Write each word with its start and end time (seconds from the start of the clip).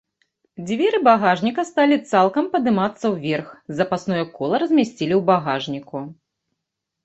Дзверы 0.69 0.99
багажніка 1.07 1.65
сталі 1.71 1.97
цалкам 2.13 2.49
падымацца 2.55 3.05
ўверх, 3.17 3.53
запасное 3.83 4.25
кола 4.41 4.55
размясцілі 4.67 5.13
ў 5.23 5.23
багажніку. 5.33 5.97